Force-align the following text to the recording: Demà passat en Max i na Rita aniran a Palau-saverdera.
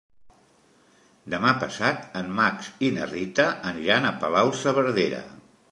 Demà 1.33 1.51
passat 1.65 2.07
en 2.23 2.33
Max 2.41 2.73
i 2.89 2.93
na 2.97 3.09
Rita 3.15 3.47
aniran 3.75 4.11
a 4.11 4.15
Palau-saverdera. 4.25 5.27